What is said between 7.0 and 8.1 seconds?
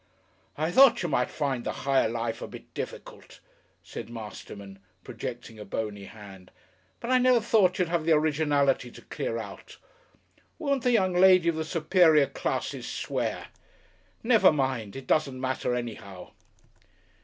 I never thought you'd have